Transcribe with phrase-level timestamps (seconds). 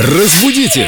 [0.00, 0.86] Разбудите!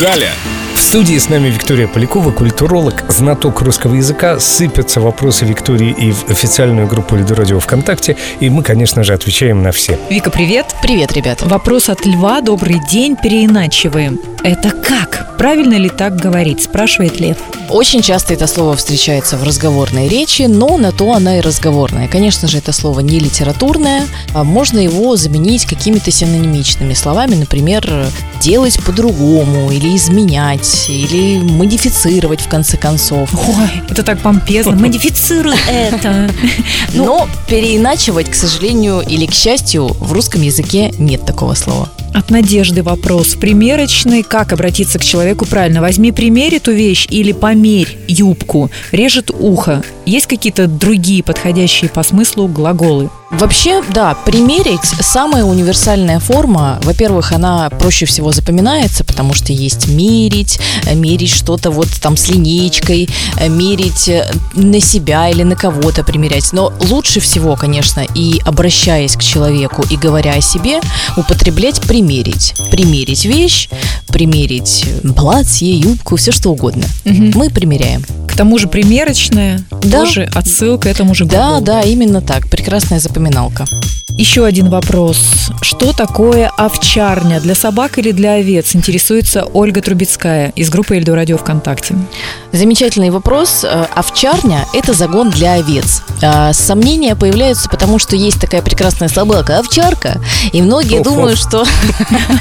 [0.00, 0.32] Далее!
[0.74, 4.40] В студии с нами Виктория Полякова, культуролог, знаток русского языка.
[4.40, 8.16] Сыпятся вопросы Виктории и в официальную группу Лиду Радио ВКонтакте.
[8.40, 10.00] И мы, конечно же, отвечаем на все.
[10.10, 10.74] Вика, привет.
[10.82, 11.42] Привет, ребят.
[11.42, 12.40] Вопрос от Льва.
[12.40, 13.14] Добрый день.
[13.14, 14.18] Переиначиваем.
[14.44, 15.38] Это как?
[15.38, 16.62] Правильно ли так говорить?
[16.62, 17.38] Спрашивает Лев.
[17.70, 22.08] Очень часто это слово встречается в разговорной речи, но на то она и разговорная.
[22.08, 24.02] Конечно же, это слово не литературное,
[24.34, 28.06] а можно его заменить какими-то синонимичными словами, например,
[28.42, 33.30] делать по-другому, или изменять, или модифицировать в конце концов.
[33.32, 34.72] Ой, это так помпезно.
[34.76, 36.30] Модифицируй это.
[36.92, 41.88] Но переиначивать, к сожалению или к счастью, в русском языке нет такого слова.
[42.14, 43.34] От Надежды вопрос.
[43.34, 45.80] В примерочной как обратиться к человеку правильно?
[45.80, 48.70] Возьми, примерь эту вещь или померь юбку.
[48.92, 49.82] Режет ухо.
[50.06, 53.10] Есть какие-то другие подходящие по смыслу глаголы?
[53.38, 56.78] Вообще, да, примерить самая универсальная форма.
[56.82, 62.28] Во-первых, она проще всего запоминается, потому что есть мерить, э, мерить что-то вот там с
[62.28, 63.08] линейкой,
[63.40, 66.52] э, мерить э, на себя или на кого-то примерять.
[66.52, 70.80] Но лучше всего, конечно, и обращаясь к человеку и говоря о себе,
[71.16, 72.54] употреблять примерить.
[72.70, 73.68] Примерить вещь,
[74.08, 74.84] примерить
[75.16, 76.84] платье, юбку, все что угодно.
[77.04, 77.32] Мгм.
[77.34, 78.04] Мы примеряем.
[78.34, 80.00] К тому же примерочная, Да.
[80.00, 81.64] тоже отсылка к этому же Да, глаголу.
[81.64, 82.48] да, именно так.
[82.48, 83.64] Прекрасная запоминалка.
[84.16, 85.50] Еще один вопрос.
[85.60, 87.40] Что такое овчарня?
[87.40, 88.76] Для собак или для овец?
[88.76, 91.96] Интересуется Ольга Трубецкая из группы Эльдо Радио ВКонтакте.
[92.52, 93.64] Замечательный вопрос.
[93.64, 96.02] Э, Овчарня– это загон для овец.
[96.22, 100.20] А, Сомнения появляются, потому что есть такая прекрасная собака– овчарка.
[100.52, 101.64] И многие Оф, думают, что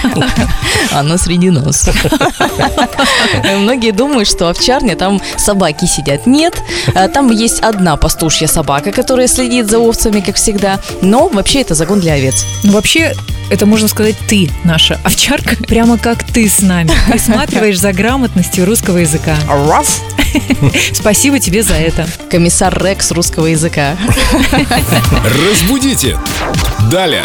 [0.90, 1.90] она среди нас.
[3.58, 6.26] Многие думают, что овчарня, там собаки сидят.
[6.26, 6.54] Нет,
[6.94, 10.80] а, там есть одна пастушья собака, которая следит за овцами, как всегда.
[11.02, 12.44] Но вообще это загон для овец.
[12.62, 13.14] Ну, вообще,
[13.50, 16.90] это можно сказать ты, наша овчарка, прямо как ты с нами.
[17.10, 19.36] Присматриваешь за грамотностью русского языка.
[20.92, 22.08] Спасибо тебе за это.
[22.30, 23.96] Комиссар Рекс русского языка.
[25.50, 26.18] Разбудите!
[26.90, 27.24] Далее!